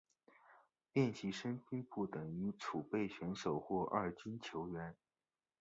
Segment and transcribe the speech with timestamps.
[0.93, 4.95] 练习生并不等于储备选手或二军球员。